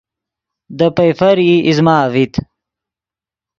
دے 0.77 0.87
پئیفر 0.97 1.35
ای 1.45 1.51
ایزمہ 1.67 1.93
اڤیت 2.05 2.33